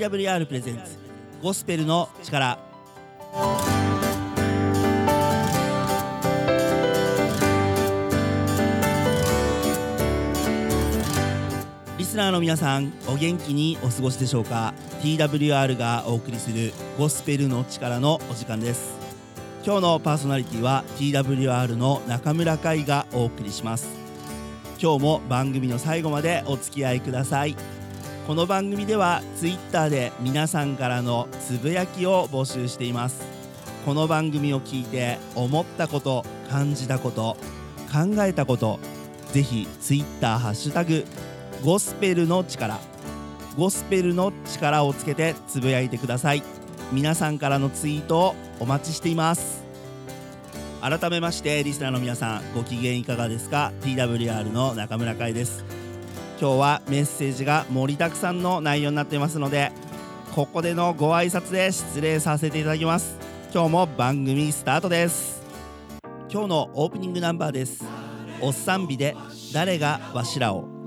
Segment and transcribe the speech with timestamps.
[0.00, 0.96] TWR プレゼンツ。
[1.42, 2.58] ゴスペルの力。
[11.98, 14.72] リスナーの皆さんお元気にお過ごしでしょうか
[15.02, 18.94] ？TWR がお送りするゴスペルの力のお時間です。
[19.66, 23.86] 今日のパーソナリティは TWR の中村海がお送りします。
[24.82, 27.54] 今日も番組の最後までお付き合いください。
[28.30, 33.26] この番組では Twitter で皆さんからのつぶやきを募集しています。
[33.84, 37.36] この番組を聞いて思ったこと感じたこと
[37.92, 38.78] 考えたこと
[39.32, 41.04] ぜひ Twitter ハッシュタグ
[41.64, 42.78] ゴスペルの力
[43.56, 46.44] ゴスペルの力をつけてつぶやいてください。
[46.92, 49.64] 皆さんからのツイートをお待ちしています。
[50.80, 55.79] 改めましてリスナーの皆さんご機嫌いかがですか？TWR の中村海です。
[56.40, 59.72] 今日はメッセージが盛りだくさんの内容になっていますので
[60.34, 63.18] ここでのご挨拶で失礼させていただきます。
[63.52, 65.42] 今日も番組スタートです。
[66.30, 67.84] 今日のオープニングナンバーです。
[68.40, 69.14] おっさんびで
[69.52, 70.79] 誰がわしらを。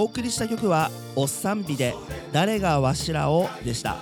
[0.00, 1.94] お送りした曲は「おっさんびで
[2.32, 3.98] 誰がわしらを」でした。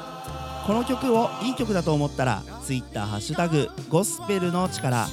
[0.64, 5.08] この曲をいい曲だと思ったら Twitter ハッシュタグゴスペルの力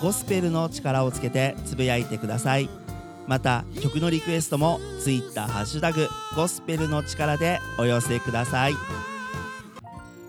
[0.00, 2.70] ゴスペルの力をつけてつぶやいてください。
[3.26, 8.74] また曲のリクエストも Twitter ハッシュタグゴスペルの力でお寄せください。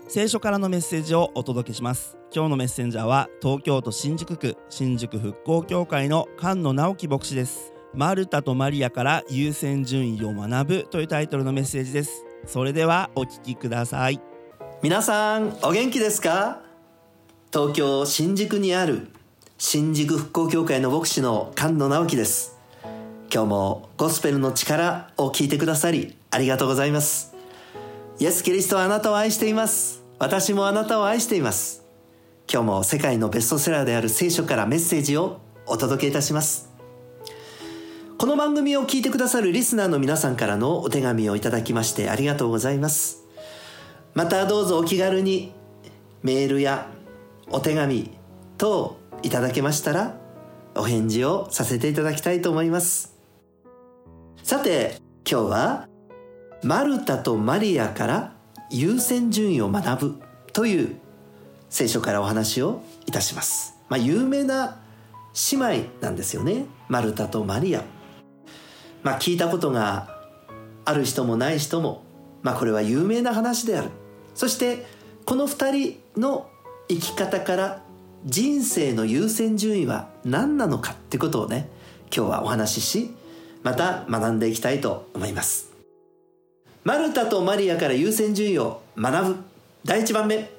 [0.08, 2.16] 聖書からのメッセージをお届けします。
[2.34, 7.71] 今日のメッセンジャーは東京都新宿区新宿復興協会の菅野直樹牧師です。
[7.94, 12.24] マルタとマリアから優先順位を学ぶというタイトルのメッセージです。
[12.46, 14.18] それではお聞きください。
[14.82, 16.62] 皆さんお元気ですか？
[17.52, 19.08] 東京新宿にある
[19.58, 22.58] 新宿復興協会の牧師の菅野直樹です。
[23.30, 27.34] 今日もゴスペルの力を聞いてくださりありがとうございます。
[28.18, 30.02] イエス・キリストはあなたを愛しています。
[30.18, 31.84] 私もあなたを愛しています。
[32.50, 36.71] 今日も世界のベストセラーである聖書からメッセージをお届けいたします。
[38.22, 43.24] この番組を聞いてくださるリスナーの皆さんからのお手紙をいただきましてありがとうございます。
[44.14, 45.52] またどうぞお気軽に
[46.22, 46.86] メールや
[47.50, 48.12] お手紙
[48.58, 50.14] 等いただけましたら
[50.76, 53.18] お返事をさせていただきたいと思います。
[54.44, 55.88] さて今日は
[56.62, 58.34] マルタとマリアから
[58.70, 60.22] 優先順位を学ぶ
[60.52, 60.96] という
[61.70, 63.80] 聖書からお話をいたします。
[63.88, 64.78] まあ有名な
[65.50, 66.66] 姉妹なんですよね。
[66.86, 67.82] マルタとマリア。
[69.02, 70.20] まあ聞いたことが
[70.84, 72.02] ある人もない人も
[72.42, 73.90] まあこれは有名な話である。
[74.34, 74.86] そして
[75.24, 76.48] この二人の
[76.88, 77.82] 生き方から
[78.24, 81.68] 人生の優先順位は何なのかってことをね
[82.14, 83.14] 今日はお話しし
[83.62, 85.72] また学んでいきたいと思います。
[86.84, 89.36] マルタとマリアから優先順位を学ぶ。
[89.84, 90.50] 第一番目。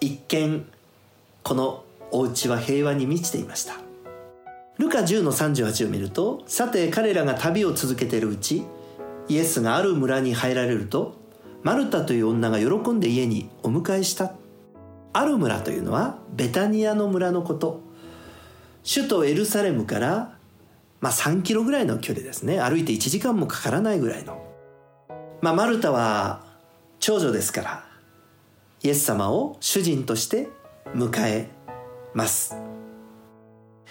[0.00, 0.66] 一見
[1.42, 3.89] このお家は平和に満ちていました。
[4.80, 8.64] ルカ10の38を見るとさて彼らが旅を続けているうち
[9.28, 11.20] イエスがある村に入られると
[11.62, 14.32] マルタという女が喜んで家にお迎えした。
[15.12, 17.82] ある村というのはベタニアの村のこと。
[18.82, 20.38] 首都エルサレムから
[21.00, 22.60] まあ3キロぐらいの距離ですね。
[22.60, 24.42] 歩いて1時間もかからないぐらいの。
[25.42, 26.46] まあマルタは
[26.98, 27.84] 長女ですから
[28.82, 30.48] イエス様を主人として
[30.94, 31.50] 迎え
[32.14, 32.69] ます。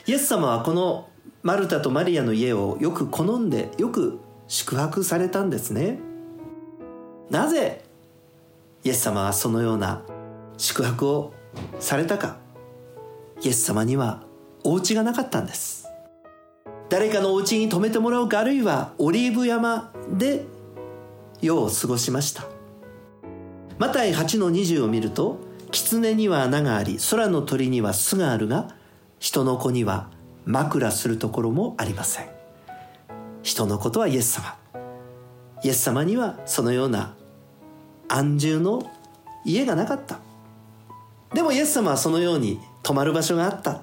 [0.09, 1.07] イエス様はこの
[1.43, 5.99] マルタとマリアの家をよく好んでよく宿泊されたんですね。
[7.29, 7.83] なぜ
[8.83, 10.01] イエス様はそのような
[10.57, 11.33] 宿泊を
[11.79, 12.37] されたか。
[13.43, 14.23] イエス様には
[14.63, 15.87] お家がなかったんです。
[16.89, 20.43] 誰かのお家に泊めてもらうかあるいはオリーブ山で
[21.39, 22.47] 夜を過ごしました。
[23.77, 25.37] マタイ8の20を見ると
[25.69, 28.78] 狐には穴があり空の鳥には巣があるが
[29.19, 30.09] 人の子には
[30.45, 32.29] 枕するところもありません。
[33.43, 34.57] 人のことはイエス様。
[35.63, 37.15] イエス様にはそのような
[38.07, 38.89] 安住の
[39.45, 40.19] 家がなかった。
[41.33, 43.81] でもイエス様はそのように泊まる場所があった。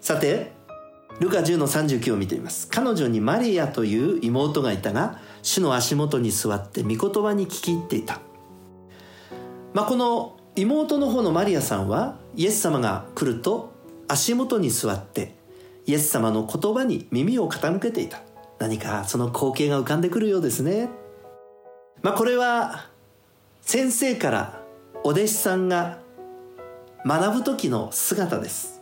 [0.00, 0.52] さて
[1.20, 2.68] ルカ10の39を見てみます。
[2.68, 8.20] 彼女にマリアという妹がいたが主の足元に座って御言葉に聞き入っていた。
[9.72, 13.73] まあこの妹の方のマリアさんはイエス様が来ると
[14.08, 15.34] 足元に座って
[15.86, 18.22] イエス様の言葉に耳を傾けていた。
[18.58, 20.88] 何かその光景が浮かんでくるようですね。
[22.02, 22.88] まあこれは
[23.62, 24.62] 先生から
[25.02, 25.98] お弟子さんが
[27.04, 28.80] 学ぶ時の姿です。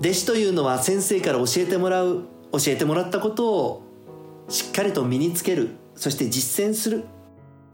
[0.00, 3.82] 弟子というのは先生から教えてもらう教えてもらったことを
[4.48, 5.70] しっかりと身につける。
[5.94, 7.04] そして実践する。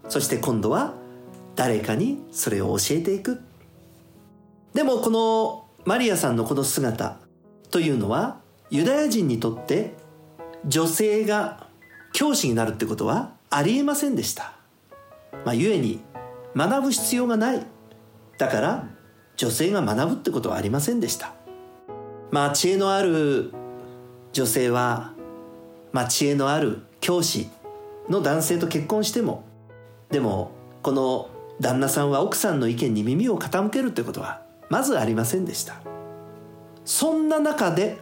[0.08, 0.94] そして今度は
[1.54, 3.40] 誰かにそれを教えていく。
[4.74, 7.18] でもこのマリアさんのこの姿
[7.70, 8.40] というのは
[8.70, 9.94] ユダヤ人にとって
[10.66, 11.66] 女性が
[12.12, 14.52] 教師になるってことはありえませんでした。
[15.44, 16.00] まあ、故に
[16.56, 17.66] 学ぶ必要がない。
[18.38, 18.88] だから
[19.36, 21.34] 女性が学ぶってことはありませんでした。
[22.30, 23.52] まあ知恵のある
[24.32, 25.12] 女性は、
[25.92, 27.48] まあ、知恵のある教師
[28.08, 29.44] の男性と結婚しても
[30.10, 30.52] でも
[30.82, 35.76] この旦那さんは奥さんの意見に耳を傾けるってことはまずありませんでした。
[36.84, 37.98] そんな中で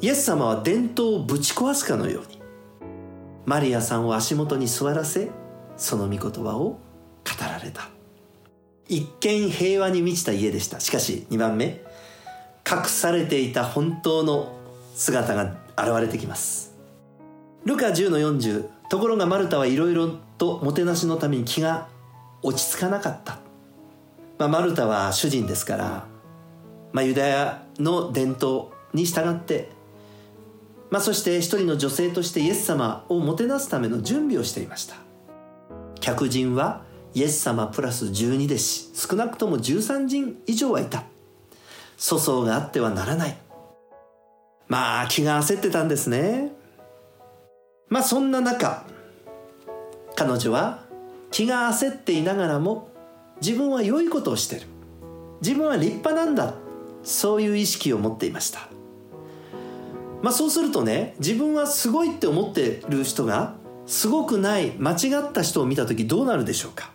[0.00, 2.40] イエス様は伝統をぶち壊すかのように
[3.46, 5.30] マリアさんを足元に座らせ
[5.76, 6.78] その御言葉を語
[7.40, 7.88] られた。
[8.88, 10.80] 一見平和に満ちた家でした。
[10.80, 11.82] しかし2番目
[12.70, 14.56] 隠されていた本当の
[14.94, 16.74] 姿が現れてきます。
[17.64, 21.88] ルカ10の40ところがマルタはいろいろともてなしのために気が
[22.42, 23.38] 落ち着かなかった、
[24.38, 26.06] まあ、マルタは主人ですから、
[26.92, 29.76] まあ、ユダヤの伝統に従って
[30.90, 34.96] まあ、そして一人の女性としてイエス様をもてなすための準備をしていました。
[36.00, 36.82] 客人は
[37.14, 41.04] イエス様プラス12弟子少なくとも13人以上はいた。
[41.98, 43.36] 粗相があってはならない。
[44.66, 46.52] まあ気が焦ってたんですね。
[47.88, 48.84] まあそんな中
[50.14, 50.84] 彼女は
[51.30, 52.88] 気が焦っていながらも
[53.40, 54.62] 自分は良いことをしてる。
[55.40, 56.54] 自分は立派なんだ。
[57.04, 58.68] そういう意識を持っていました。
[60.22, 63.54] まあそうするとね自分はすごいって思ってる人が
[63.86, 66.90] すごくない間違った人を見た時どうなるでしょうか。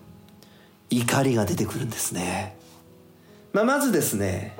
[0.89, 2.55] 怒りが出てくるんですね、
[3.51, 4.55] まあ、まずですね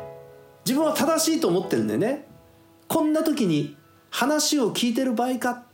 [0.66, 2.26] 自分は正しいと思ってるんでね。
[2.88, 3.76] こんな時に
[4.10, 5.66] 話を聞いてる場合か。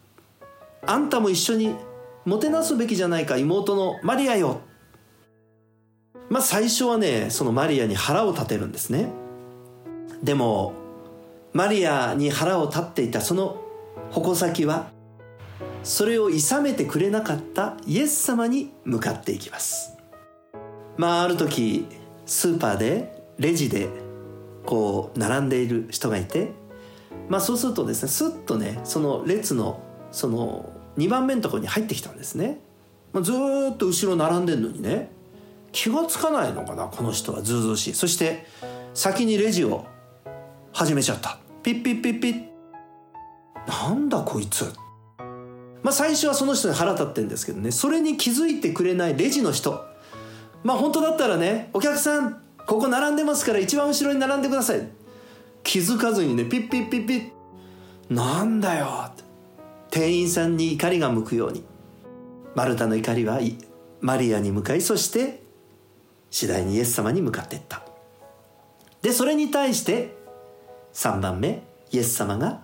[0.85, 1.75] あんたも一緒に
[2.25, 4.61] もてなすべきじゃないか妹のマリアよ。
[6.29, 9.09] まあ最初はねそのマリアに腹を立てるんですね。
[10.23, 10.73] でも
[11.53, 13.61] マリアに腹を立っていたその
[14.11, 14.91] 矛先は
[15.83, 19.97] それを諌めてくれなかったイエス様に向かっていきます。
[20.97, 21.87] まあある時
[22.25, 23.89] スーパーでレジで
[24.65, 26.51] こう並んでいる人がいて
[27.29, 29.81] まあそうするとですねスッとねその列の
[30.11, 32.59] その2番目のところに入ってきたんですね、
[33.13, 35.11] まあ、ずっと後ろ並んでるのにね。
[35.71, 37.93] 気が付かないのかなこの人はずうずうしい。
[37.93, 38.45] そして
[38.93, 39.85] 先にレジを
[40.71, 41.37] 始めちゃった。
[41.63, 42.43] ピッピッピッピッ。
[43.67, 44.73] なんだこいつ。
[45.83, 47.71] まあ最初はその人に腹立ってるんですけどね。
[47.71, 49.85] それに気づいてくれないレジの人。
[50.63, 54.87] まあ本当だったらねお客さんここ並んでますから一番後ろに並んでください。
[55.63, 57.29] 気づかずにねピッピッピッピッ。
[58.09, 59.11] なんだよ。
[59.91, 61.63] 店員さんに怒りが向くように。
[62.55, 63.39] マルタの怒りは
[64.01, 65.43] マリアに向かいそして
[66.31, 67.81] 次第にイエス様に向かっていった。
[69.01, 70.15] でそれに対して
[70.93, 72.61] 3番目イエス様が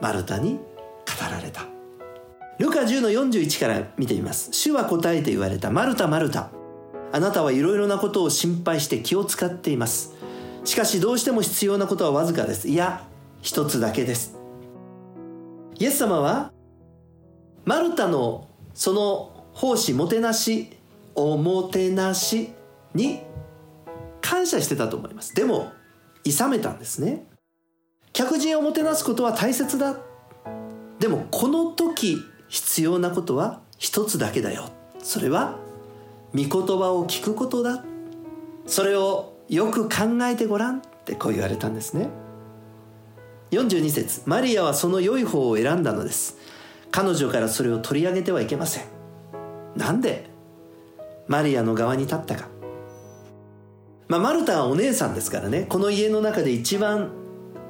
[0.00, 0.60] マルタに語
[1.30, 1.66] られた。
[2.58, 4.52] ルカ10の41から見てみます。
[4.52, 5.70] 主は答えて言われた。
[5.70, 6.50] マルタマルタ。
[7.12, 10.14] あなたはいろいろなことを心配して気を使っています。
[10.64, 12.68] しかしどうしても必要なことはわずかです。
[12.68, 13.06] いや
[13.42, 14.36] 一つだけです。
[15.78, 16.52] イエス様は
[17.64, 20.76] マルタのその奉仕もてなし
[21.14, 22.52] おもてなし
[22.98, 23.22] に
[24.20, 25.34] 感謝してたと思います。
[25.34, 25.72] でも
[26.24, 27.26] 諌めたんですね。
[28.12, 29.96] 客人をもてなすことは大切だ。
[30.98, 34.68] でもこの時必要なことは一つだけだよ。
[35.02, 35.56] それは
[36.34, 37.84] 御言葉を聞くことだ。
[38.66, 40.78] それをよく考えてごらん。
[40.78, 42.10] ってこう言われたんですね。
[43.50, 46.36] 42節マリアはその良い方を選んだのです。
[46.90, 48.84] 彼女からそれを取り上げてはいけません。
[49.74, 50.28] なんで
[51.28, 52.57] マリアの側に立ったか。
[54.08, 57.12] まあ、マルタはお姉さんですからねこの家の中で一番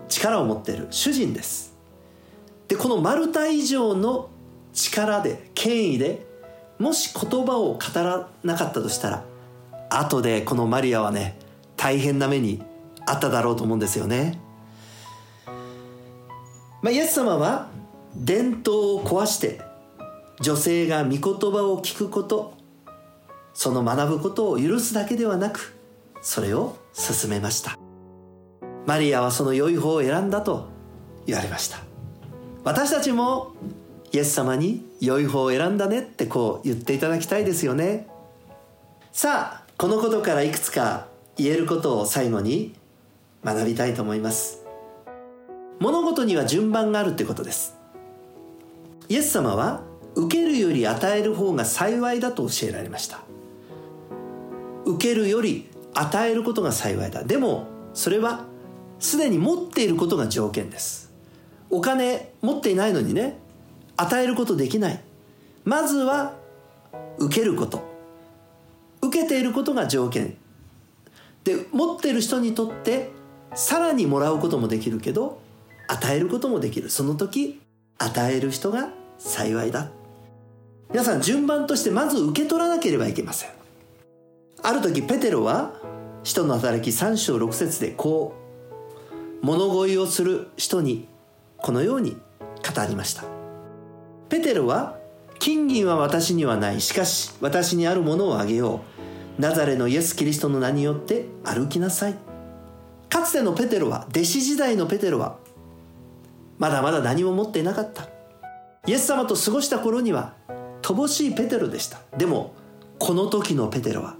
[0.09, 1.77] 力を持っている主人です。
[2.69, 4.31] でこのマルタ以上の
[4.73, 6.27] 力で権威で
[6.79, 9.25] もし言葉を語らなかったとしたら
[9.91, 11.39] 後でこのマリアはね
[11.77, 12.63] 大変な目に
[13.07, 14.39] あっただろうと思うんですよね、
[16.83, 17.69] まあ、イエス様は
[18.15, 19.61] 伝統を壊して
[20.41, 22.55] 女性が御言葉を聞くこと
[23.55, 25.78] その学ぶことを許すだけではなく
[26.29, 27.79] それを進めました。
[28.85, 30.69] マリアはその良い方を選んだと
[31.25, 31.79] 言われました。
[32.65, 33.55] 私たちも
[34.13, 38.09] イエス様に良い方を選んだねってこう言っていただきたいですよね。
[39.11, 41.07] さあこのことからいくつか
[41.39, 42.75] 言えることを最後に
[43.43, 44.67] 学びたいと思います。
[45.79, 47.75] 物事には順番があるってことです。
[49.09, 49.81] イエス様は
[50.15, 53.21] 受けるより与える方が幸いだと教えられました。
[54.85, 57.25] 受けるより与えることが幸いだ。
[57.25, 58.45] でもそれは
[59.01, 61.13] すでに持っていることが条件です。
[61.71, 63.37] お金持っていないのにね
[63.97, 65.03] 与えることできない。
[65.65, 66.35] まずは
[67.19, 67.83] 受けること。
[69.03, 70.37] 受けていることが条件。
[71.43, 73.11] で持っている人にとって
[73.55, 75.41] さらにもらうこともできるけど
[75.89, 76.91] 与えることもできる。
[76.91, 77.61] その時
[77.99, 79.91] 与える人が幸いだ。
[80.91, 83.58] 皆さん順番としてまず受け取らなければいけません。
[84.63, 85.73] ある時ペテロは
[86.25, 88.35] 使徒の働き3章6節でこ
[89.43, 91.09] う物乞いをする人に
[91.57, 93.25] このように語りました。
[94.29, 94.99] ペテロは
[95.39, 98.81] 金銀は私にはないしかし私にあるものをあげよ
[99.39, 99.41] う。
[99.41, 102.17] ナザレのイエス・キリストの名によって歩きなさい。
[103.09, 105.39] かつてのペテロは弟子時代のペテロは
[106.59, 108.09] まだまだ何も持っていなかった。
[108.87, 110.35] イエス様と過ごした頃には
[110.83, 112.01] 乏しいペテロでした。
[112.17, 112.55] でも
[112.99, 114.17] この時のペテロは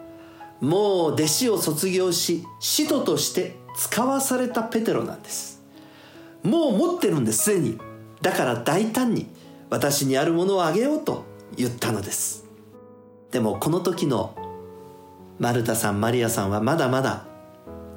[0.61, 5.63] もう弟子を卒業し使徒として使わされたペテロなんです。
[6.43, 7.45] もう持ってるんです。
[7.45, 7.79] すでに。
[8.23, 9.29] だから大胆に
[9.71, 11.25] 私にあるものをあげようと
[11.57, 12.45] 言ったのです。
[13.31, 14.35] でもこの時の
[15.39, 17.27] マルタさんマリアさんはまだまだ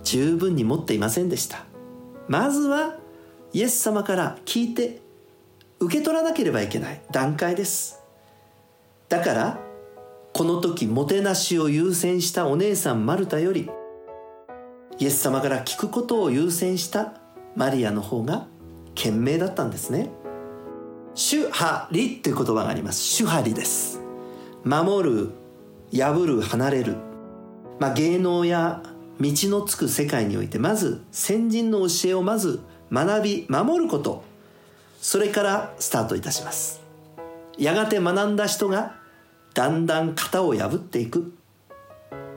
[0.03, 1.65] 十分に持っていませんでした。
[2.27, 2.97] まずは
[3.53, 5.01] イエス様から聞いて
[5.79, 7.99] 受け取らなければいけない段階です。
[9.09, 9.59] だから
[10.33, 13.69] この時もてなしを優先したお姉さんマルタより
[15.01, 17.13] イエス様から聞くことを優先した
[17.55, 18.47] マリアの方が
[18.95, 20.09] 賢明だったんですね。
[21.15, 23.01] 主張りという言葉があります。
[23.01, 23.99] 主張りです。
[24.63, 25.31] 守る
[25.91, 26.97] 破る離れる、
[27.79, 28.83] まあ、芸能や
[29.19, 32.61] 道のつく世界においてまず先人の教えをまず
[32.91, 34.23] 学び守ること。
[35.01, 36.81] それからスタートいたします。
[37.57, 39.00] やがて学んだ人が
[39.53, 41.33] だんだん型を破っていく。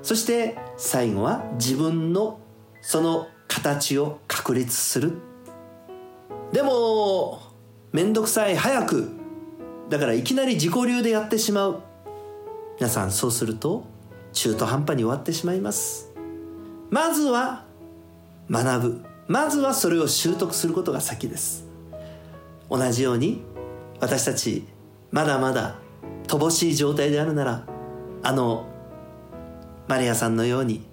[0.02, 2.38] そして最後は自分の
[2.82, 5.12] その形を確立する。
[6.52, 7.40] でも
[7.92, 9.10] 面倒くさい早く。
[9.88, 11.82] だからいきなり自己流でやってしまう。
[12.78, 13.84] 皆さんそうすると
[14.32, 16.12] 中途半端に終わってしまいます。
[16.90, 17.64] まずは
[18.50, 19.04] 学ぶ。
[19.26, 21.66] まずはそれを習得することが先です。
[22.68, 23.42] 同じように
[24.00, 24.66] 私たち
[25.10, 25.76] まだまだ
[26.26, 27.66] 乏しい状態であるなら
[28.22, 28.66] あの
[29.88, 30.86] マリアさんのように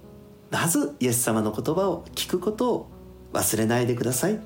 [0.49, 2.89] まずイエス様の言葉を聞くことを
[3.33, 4.39] 忘れないでください。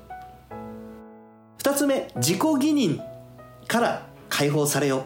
[1.58, 3.00] 二つ目自己義認
[3.66, 5.04] から解放されよ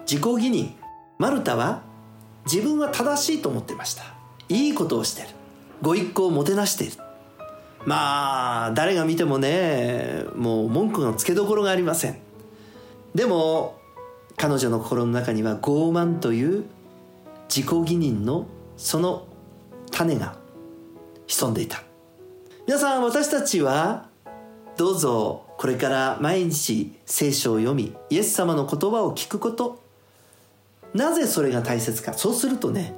[0.00, 0.72] 自己義認
[1.18, 1.82] マルタは
[2.44, 4.04] 自分は正しいと思ってました。
[4.50, 5.28] いいことをしてる。
[5.80, 6.98] ご一行をもてなしている。
[7.86, 12.18] まあ誰が見てもねもう文句のつけどころがありません。
[13.14, 13.79] でも
[14.40, 16.64] 彼女の心の中には傲慢という
[17.54, 18.46] 自己義認の
[18.78, 19.26] その
[19.90, 20.34] 種が
[21.26, 21.82] 潜んでいた。
[22.66, 24.06] 皆さん私たちは
[24.78, 29.82] どうぞこれから毎日聖書を読みイエス様の言葉を聞くこと
[30.94, 32.14] なぜそれが大切か。
[32.14, 32.94] そうするとね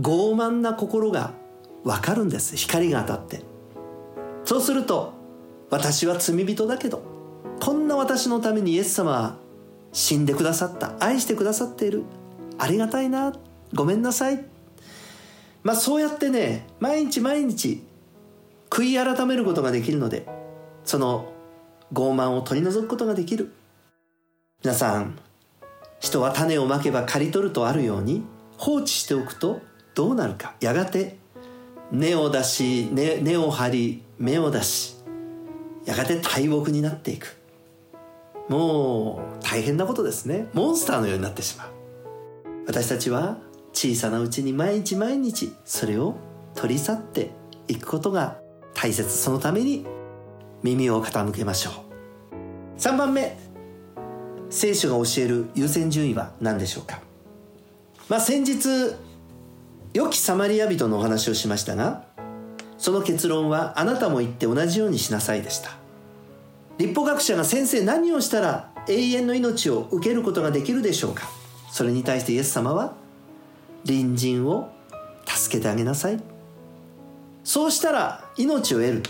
[0.00, 1.30] 傲慢な心が
[1.84, 2.56] わかるんです。
[2.56, 3.42] 光が当たって。
[4.44, 5.12] そうすると
[5.70, 7.04] 私は罪人だけど
[7.60, 9.43] こんな私のためにイエス様は
[9.94, 12.02] 死んでくださった愛してくださっている。
[12.58, 13.32] ありがたいな。
[13.72, 14.44] ごめんなさい。
[15.62, 17.82] まあそうやってね毎日毎日
[18.68, 20.26] 悔い改めることができるので
[20.84, 21.32] その
[21.92, 23.52] 傲慢を取り除くことができる。
[24.62, 25.16] 皆さん
[26.00, 28.24] 人は種をまけば刈り取るとあるように
[28.58, 29.62] 放置しておくと
[29.94, 30.56] どうなるか。
[30.60, 31.16] やがて
[31.92, 34.96] 根を出し根根を張り芽を出し
[35.84, 37.43] やがて大木になっていく。
[38.48, 40.48] もう大変なことですね。
[40.52, 41.68] モンスターのようになってしまう。
[42.66, 43.38] 私たちは
[43.72, 46.14] 小さなうちに毎日毎日それを
[46.54, 47.30] 取り去って
[47.68, 48.38] いくことが
[48.74, 49.10] 大切。
[49.10, 49.86] そのために
[50.62, 51.74] 耳を傾けましょう。
[52.78, 53.38] 3番目。
[54.50, 57.00] 聖書が教える優先順位は何でしょうか？
[58.08, 58.94] まあ先日
[59.94, 62.04] 良きサマリア人のお話をしましたが
[62.78, 65.70] その結論はあなたも言って同じようにしなさいでした。
[66.78, 71.28] 立法学者が先生何をしたら永遠の命を受けることができるでしょうか？
[71.70, 72.94] それに対してイエス様は
[73.86, 74.70] 隣人を
[75.26, 76.20] 助けてあげなさい。
[77.44, 79.02] そうしたら命を得る。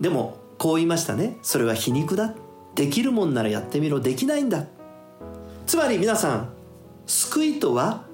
[0.00, 1.36] でもこう言いましたね。
[1.42, 2.34] それは皮肉だ。
[2.74, 4.00] できるもんならやってみろ。
[4.00, 4.64] できないんだ。
[5.66, 6.48] つまり皆さん
[7.06, 8.04] 救いとは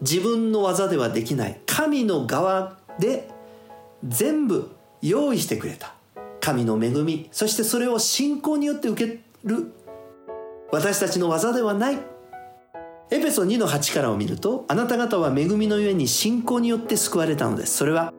[0.00, 1.60] 自分の技ではできない。
[1.66, 3.28] 神の側で
[4.06, 4.70] 全部
[5.02, 5.93] 用意してくれた。
[6.44, 9.72] 神の恵みそしてそれを信仰によって受ける
[10.70, 11.98] 私たちの技ではない。
[13.10, 17.78] エペソ2の8からを見るとあなた方は恵みのゆえに信仰によって救われたのです。
[17.78, 18.12] それは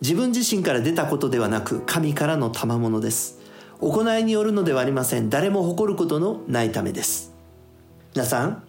[0.00, 3.38] 自分自身から出たことではなく神からの賜物です。
[3.78, 5.30] 行いによるのではありません。
[5.30, 7.32] 誰も誇ることのないためです。
[8.14, 8.64] 皆さん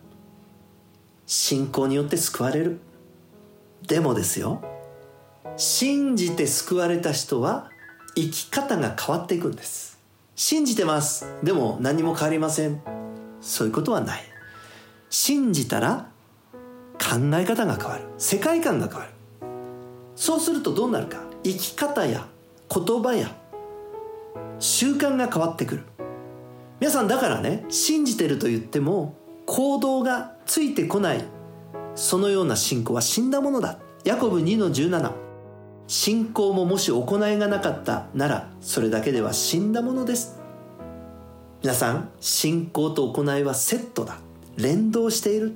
[1.26, 2.80] 信仰によって救われる。
[3.88, 4.62] でもですよ
[5.58, 7.73] 信じて救われた人は
[8.16, 10.00] 生き方が変わっていくんです。
[10.36, 11.26] 信じてます。
[11.44, 12.82] でも何も変わりません。
[13.42, 14.24] そういうことはない。
[15.10, 16.10] 信じたら
[16.94, 18.04] 考え方が変わる。
[18.18, 19.10] 世界観が変わる。
[20.16, 21.24] そうするとどうなるか。
[21.44, 22.28] 生き方や
[22.70, 23.36] 言葉や
[24.60, 25.84] 習慣が変わってくる。
[26.80, 31.24] 皆さんだからね信じてると言っても行動がついてこない。
[31.96, 33.80] そのような信仰は死んだものだ。
[34.04, 35.23] ヤコブ2の17
[35.94, 40.40] 信仰ももし行いがなかったならそれだけでは死んだものです。
[41.62, 44.18] 皆さん信仰と行いはセットだ。
[44.58, 45.54] 連動している。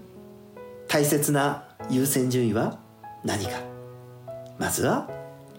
[0.88, 2.78] 大切な優先順位は
[3.24, 3.54] 何か。
[4.60, 5.10] まずは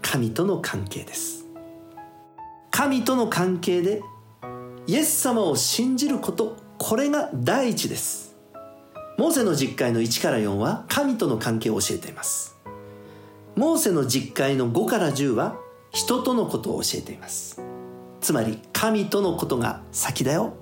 [0.01, 1.45] 神との関係です。
[2.71, 4.01] 神との関係で
[4.87, 8.37] イエス様を信じることこれが第一です。
[9.19, 12.58] モーセの実会の1から4は神との関係を教えています。
[13.59, 15.57] モーセの実会の5から10は
[15.91, 17.61] 人とのことを教えています。
[18.21, 20.53] つまり神とのことが先だよ。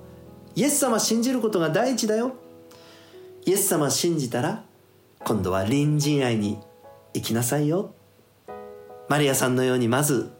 [0.55, 2.33] イエス様信じることが第一だよ。
[3.45, 4.63] イエス様信じたら
[5.23, 6.57] 今度は隣人愛に
[7.13, 7.93] 生きなさいよ。
[9.07, 10.31] マリアさんのようにまず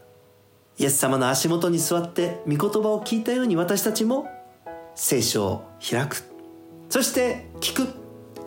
[0.80, 4.28] イエス様の足元に座って御言葉を聞いたように私たちも
[4.96, 6.24] 聖書を開く。
[6.90, 7.94] そして聞く。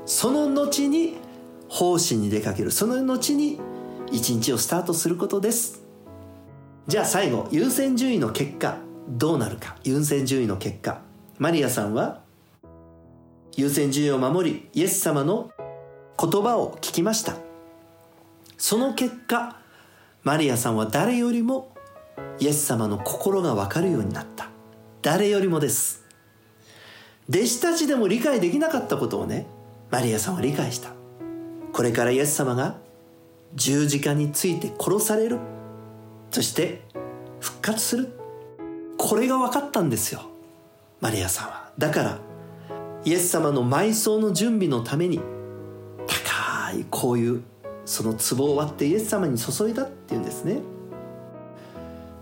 [0.05, 1.15] その後に
[1.69, 2.73] 奉仕に出かける。
[2.73, 3.61] その後に
[4.11, 5.83] 一日をスタートすることです。
[6.87, 9.77] じゃあ最後優先順位の結果どうなるか？
[9.85, 11.01] 優先順位の結果。
[11.39, 12.21] マリアさんは
[13.57, 15.51] 優先順位を守りイエス様の
[16.19, 17.35] 言葉を聞きました。
[18.59, 19.59] その結果
[20.23, 21.75] マリアさんは誰よりも
[22.39, 24.49] イエス様の心が分かるようになった。
[25.03, 26.05] 誰よりもです。
[27.29, 29.47] 弟子たちでも理解できなかったことをね
[29.91, 30.91] マリアさんは理解した。
[31.73, 32.77] これからイエス様が
[33.55, 35.39] 十字架について殺される。
[36.31, 36.83] そして
[37.41, 38.09] 復活する。
[38.97, 40.23] これが分かったんですよ。
[41.01, 41.71] マリアさんは。
[41.79, 42.19] だから
[43.05, 45.21] イエス様の埋葬の準備のために
[46.07, 47.43] 高いこういう
[47.87, 50.61] その壺を割ってイエス様に注いだっていうんですね。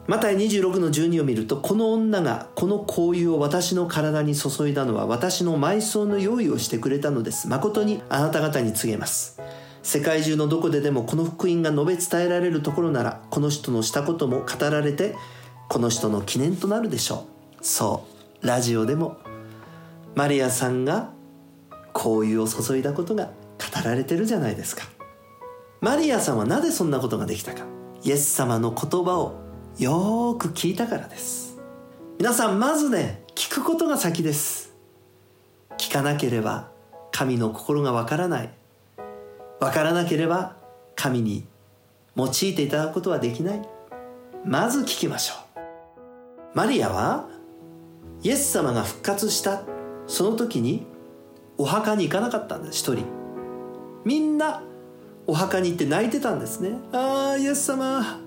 [0.06, 7.48] マタイ26の12を見るとこの女がこの香油を私の体に注いだのは私の埋葬の用意をしてくれたのです。
[7.48, 9.38] 誠にあなた方に告げます。
[9.88, 15.16] 世界中のどこででもこの福音が述べ伝えられるところならこの人のしたことも語られて
[15.66, 17.26] この人の記念となるでしょ
[17.58, 17.64] う。
[17.64, 18.04] そ
[18.42, 19.16] うラジオでも。
[20.14, 21.10] マリアさんが
[21.94, 23.32] 香油を注いだことが語
[23.82, 24.84] られてるじゃないですか。
[25.80, 27.64] マリアさんはなぜそんなことができたか。
[28.04, 29.40] イエス様の言葉を
[29.78, 31.56] よーく聞いたからです。
[32.18, 34.74] 皆さんまずね聞くことが先です。
[35.78, 36.68] 聞かなければ
[37.10, 38.50] 神の心がわからない。
[39.60, 40.56] わからなければ
[40.94, 41.46] 神に
[42.16, 43.68] 用いていただくことはできない。
[44.44, 46.56] まず聞きましょう。
[46.56, 47.28] マリアは
[48.22, 49.62] イエス様が復活した
[50.06, 50.86] その時に
[51.56, 52.78] お墓に行かなかったんです。
[52.78, 53.04] 一人。
[54.04, 54.62] みんな
[55.26, 56.78] お墓に行って泣いてたんですね。
[56.92, 58.20] ああイエス様。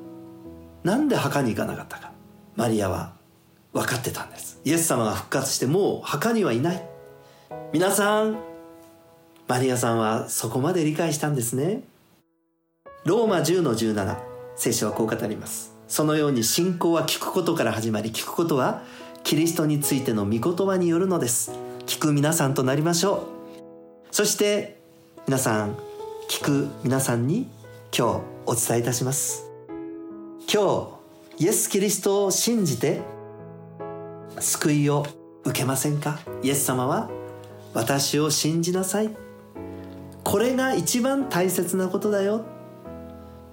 [0.83, 2.11] なんで墓に行かなかったか。
[2.55, 3.13] マリアは
[3.73, 4.59] 分かってたんです。
[4.65, 6.85] イエス様が復活してもう墓にはいない。
[7.73, 8.50] 皆さん
[9.51, 11.83] マリアさんはそこまで理解したんですね。
[13.03, 14.17] ローマ10の17
[14.55, 15.75] 聖書はこう語ります。
[15.89, 18.81] そのように信仰は聞くことから始まり聞くことは
[19.25, 21.51] キリストについての御言葉によるのです。
[21.85, 23.27] 聞く皆さんとなりましょ
[24.09, 24.15] う。
[24.15, 24.79] そして
[25.27, 25.75] 皆さん
[26.29, 27.49] 聞く皆さんに
[27.93, 29.49] 今日お伝えいたします。
[30.49, 30.93] 今
[31.37, 33.01] 日イエス・キリストを信じて
[34.39, 35.05] 救いを
[35.43, 36.21] 受けませんか？
[36.41, 37.09] イエス様は
[37.73, 39.09] 私を信じなさい。
[40.23, 42.45] これが一番大切なことだよ。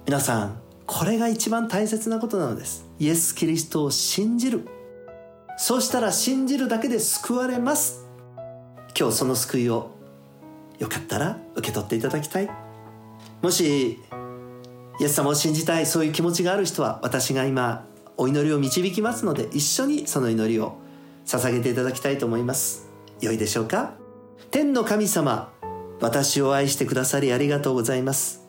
[0.05, 2.85] 皆さんこれが一番大切なことなのです。
[2.99, 4.67] イエス・キリストを信じる。
[5.57, 8.05] そうしたら信じるだけで救われます。
[8.97, 9.91] 今日その救いを
[10.79, 12.49] よかったら受け取っていただきたい。
[13.41, 13.99] もし
[14.99, 17.85] イエス様を信じたいそういう気持ちがある人は私が今
[18.17, 20.77] お祈りを導きますので一緒にその祈りを
[21.25, 22.87] 捧げていただきたいと思います。
[23.21, 23.93] 良いでしょうか？
[24.51, 25.51] 天の神様
[26.01, 28.47] 私を愛してくださりありがとうございます。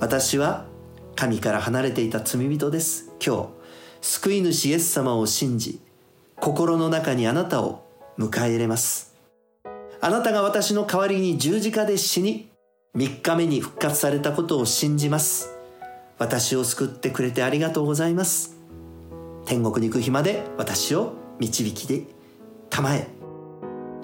[0.00, 0.66] 私は
[1.14, 3.12] 神から離れていた罪人です。
[3.24, 3.48] 今日
[4.02, 5.80] 救い主イエス様を信じ
[6.40, 7.84] 心の中にあなたを
[8.18, 9.16] 迎え入れます。
[10.00, 12.50] あなたが私の代わりに十字架で死に
[12.94, 15.50] 3日目に復活されたことを信じます。
[16.18, 18.56] 私を救ってくれてありがとうございます。
[19.44, 22.04] 天国に行く日まで私を導きで
[22.70, 23.08] たまえ。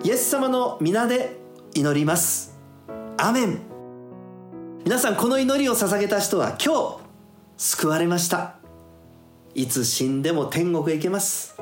[0.05, 1.37] イエス様の皆で
[1.75, 2.52] 祈ります。
[3.19, 3.61] アメン。
[4.85, 6.99] 皆さんこの祈りを捧げた人は今日
[7.57, 8.57] 救われました。
[9.55, 11.55] いつ死んでも天国へ行けます。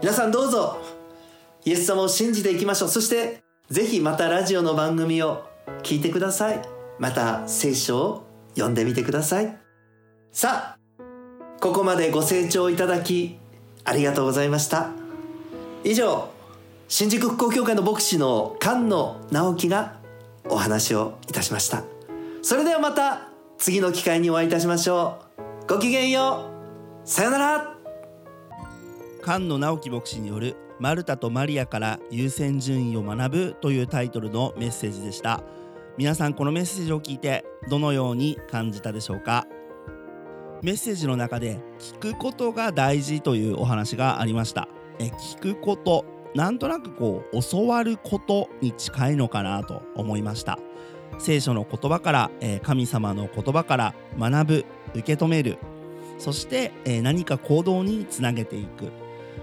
[0.00, 0.78] 皆さんどうぞ。
[1.64, 2.88] イエス様を信じていきましょう。
[2.88, 5.44] そしてぜひまたラジオの番組を
[5.82, 6.62] 聞いてください。
[6.98, 9.58] また聖書を読んでみてください。
[10.32, 10.78] さあ
[11.60, 13.38] ここまでご清聴いただき
[13.84, 14.90] ありがとうございました。
[15.84, 16.30] 以上
[16.88, 20.01] 新宿復興協会の牧師の菅野直樹が
[20.48, 21.84] お話をいたしました。
[22.42, 23.28] それではまた
[23.58, 25.66] 次の機会にお会いいたしましょう。
[25.68, 26.50] ごきげんよ
[27.04, 27.08] う。
[27.08, 27.76] さよなら。
[29.22, 35.42] 菅野直樹牧師によるマルタとマリアから優先順位を学ぶというタイトルのメッセージでした。
[35.96, 39.46] 皆さんこのメッセージを聞いてどのように感じたでしょうか。
[40.62, 44.68] メッセージの中で聞くことが大事というお話がありました。
[44.98, 50.58] え聞くことなんとなくこう教わることに近いのかなと思いました。
[51.18, 54.64] 聖書の言葉から、えー神様の言葉から学ぶ
[54.94, 55.58] 受け止める。
[56.18, 58.90] そして、えー何か行動につなげていく。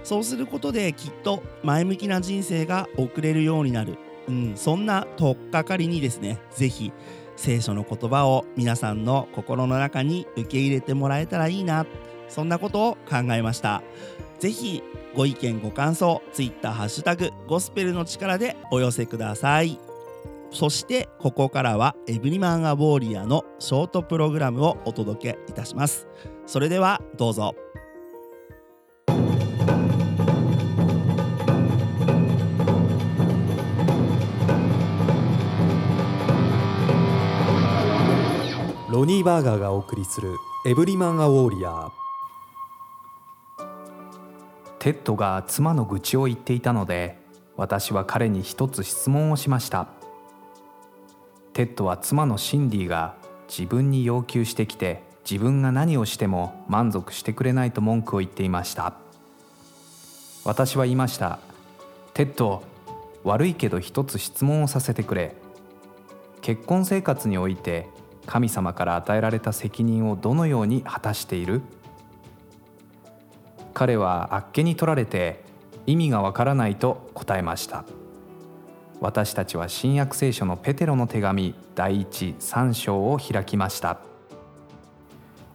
[0.04, 3.98] そうすることできっと前向きな人生が送れるようになる、
[4.28, 6.94] うん、そんな取っかかりにですねぜひ
[7.36, 11.86] 聖書の言葉を皆さんの心の中に受け入れてもらえたらいいな。
[12.28, 13.82] そんなことを考えました。
[14.40, 14.82] ぜひ
[15.16, 19.80] ご意見ご感想ツイッターハッシュタグゴスペルの力でお寄せください。
[20.52, 26.08] そしてここからはエブリマンアウォーリアのショートプログラムをお届けいたします。
[26.48, 27.54] それではどうぞ。
[38.90, 41.70] ロニー・バーガーがお送りする「エブリマン・ア・ウォーリア。
[41.70, 42.09] ー
[44.80, 47.18] テッドが妻の愚痴を言っていたので
[47.58, 49.88] 私は彼に一つ質問をしました。
[51.52, 53.16] テッドは妻のシンディが
[53.50, 58.94] 自分に要求してきて自分が何をしても満足してくれないと文句を言っていました。
[60.46, 61.40] 私は言いました。
[62.14, 62.64] テッド
[63.26, 65.36] 悪いけど一つ質問をさせてくれ。
[66.42, 67.90] 結婚生活において
[68.26, 71.62] 神様から与えられた責任をどのように果たしている？
[73.74, 75.44] 彼はあっけに取られて
[75.86, 77.86] 意味がわからないと答えました。
[79.02, 84.00] 私たちは新約聖書のペテロの手紙第一3章を開きました。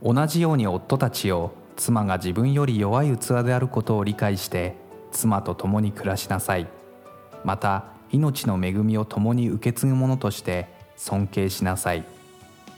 [0.02, 4.76] 同じように夫たちを妻が自分より弱い器であることを理解して
[5.12, 6.66] 妻と共に暮らしなさい。
[7.44, 12.04] また命の恵みを共に受け継ぐ者として尊敬しなさい。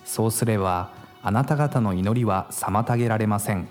[0.04, 0.90] そうすれば
[1.22, 3.68] あなた方の祈りは妨げられません。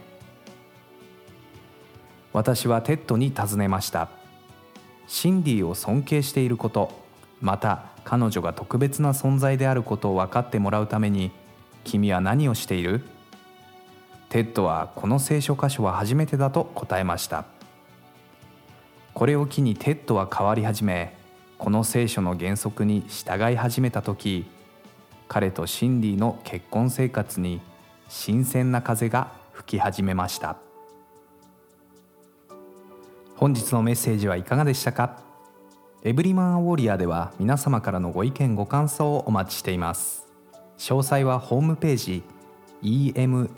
[2.35, 4.09] 私はテッドに尋ねました。
[5.07, 6.91] シンディを尊敬していること
[7.39, 11.31] また彼女が特別な存在であることを分かってもらうために
[11.85, 13.05] 君は何をしている？
[14.27, 17.45] テッドはこの聖書箇所は初めてだと答えました。
[19.13, 21.15] これを機にテッドは変わり始め
[21.57, 24.45] この聖書の原則に従い始めた時
[25.29, 27.61] 彼とシンディの結婚生活に
[28.09, 30.57] 新鮮な風が吹き始めました。
[33.37, 35.19] 本日のメッセージはいかがでしたか？
[36.03, 40.25] エブリマンウォリアでは皆様からのご意見ご感想をお待ちしています。
[40.77, 42.23] 詳細はホームページ
[42.83, 43.49] emaw.jp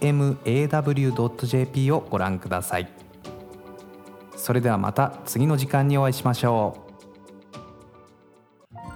[0.00, 2.88] emaw.jp をご覧ください。
[4.36, 6.78] それではまた次の時間にお会いしましょ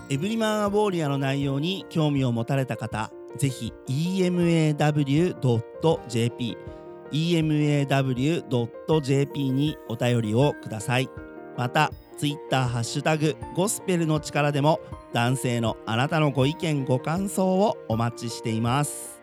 [0.08, 0.12] う。
[0.12, 4.78] エブリマンアボーリアの内容に興味を持たれた方ぜひ emaw.jp
[7.12, 8.50] emaw.jp
[9.50, 11.08] にお便りをください。
[11.56, 14.80] またツイッターハッシュタグゴスペルの力でも
[15.12, 19.20] 男性のあなたのご意見ご感想をお待ちしています。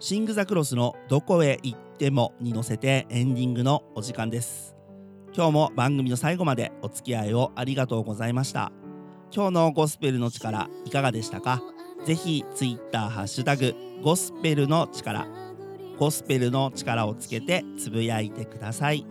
[0.00, 4.74] シング・ザ・クロスの「どこへ行っても」に乗せてエンディングのお時間です。
[5.36, 8.72] 今日も番組の最後までお付き合いをありがとうございました。
[9.32, 11.62] 今日のゴスペルの力いかがでしたか？
[12.04, 15.28] ぜひツイッターハッシュタグゴスペルの力。
[15.96, 19.06] ゴスペルの力をつけてつぶやいてください。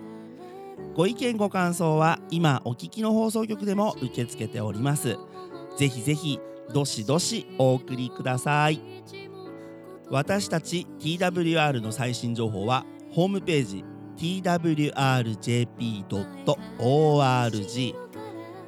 [0.94, 5.18] ご意見ご感想は今お聞きの放送局でも受け付けております。
[5.78, 6.42] ぜひぜひ
[6.74, 8.82] どしどしお送りください。
[10.12, 13.86] 私たち TWR の最新情報はホームページ
[14.17, 14.91] twrjp.org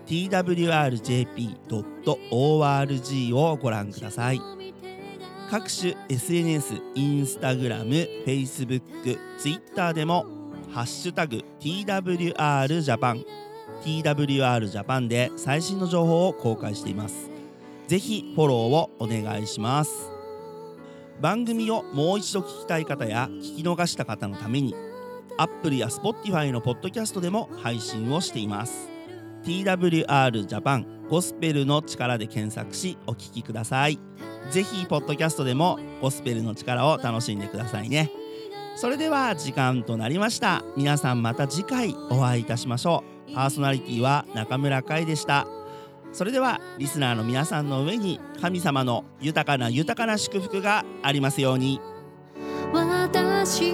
[0.05, 1.73] twrjp.org
[3.35, 4.41] をご覧ください。
[5.49, 8.81] 各種 SNS、インスタグラム、Facebook、
[9.37, 10.25] Twitter でも
[10.71, 13.23] ハッシュタグ TWRJAPAN
[13.83, 17.29] TWRJAPAN で最新の情報を公開しています。
[17.87, 20.12] ぜひフォローをお願いします。
[21.23, 24.75] 番組をもう一度聞きたい方や聞き逃した方のために
[25.37, 28.89] Apple や Spotify のポッドキャストでも配信をしています。
[29.45, 30.05] TWR
[30.45, 33.99] Japan ゴスペルの力で検索しお聞きください。
[34.51, 38.11] ぜひポッドキャストでもゴスペルの力を楽しんでくださいね。
[38.75, 40.61] それでは時間となりました。
[40.75, 43.33] 皆さんまた次回お会いいたしましょう。
[43.33, 45.47] パーソナリティは中村海でした。
[46.13, 51.81] それではリスナーの皆さんの上に神様の豊かな豊かな祝福がありますように。
[52.71, 53.73] 私